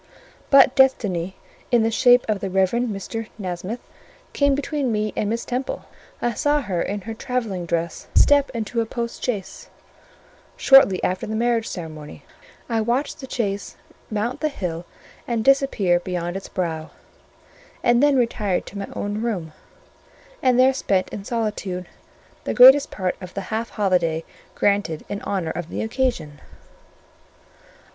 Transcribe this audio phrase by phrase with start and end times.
[0.49, 1.35] But destiny,
[1.71, 2.71] in the shape of the Rev.
[2.71, 3.27] Mr.
[3.37, 3.81] Nasmyth,
[4.33, 5.85] came between me and Miss Temple:
[6.23, 9.69] I saw her in her travelling dress step into a post chaise,
[10.57, 12.25] shortly after the marriage ceremony;
[12.67, 13.77] I watched the chaise
[14.09, 14.85] mount the hill
[15.27, 16.89] and disappear beyond its brow;
[17.83, 19.53] and then retired to my own room,
[20.41, 21.85] and there spent in solitude
[22.43, 24.23] the greatest part of the half holiday
[24.55, 26.41] granted in honour of the occasion.